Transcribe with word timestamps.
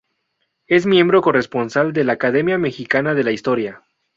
Es 0.65 0.87
miembro 0.87 1.21
corresponsal 1.21 1.93
de 1.93 2.03
la 2.03 2.13
Academia 2.13 2.57
Mexicana 2.57 3.13
de 3.13 3.23
la 3.23 3.33
Historia. 3.33 3.83